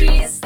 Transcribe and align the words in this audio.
trees. 0.00 0.39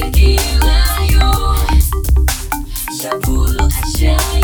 Sisi 0.00 0.40
yuk 1.12 1.60
Sepuluh 2.88 3.68
ajaib 3.68 4.39